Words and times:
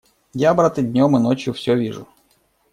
Я, 0.43 0.53
брат, 0.55 0.79
и 0.79 0.81
днем 0.81 1.15
и 1.15 1.19
ночью 1.19 1.53
все 1.53 1.75
вижу. 1.75 2.07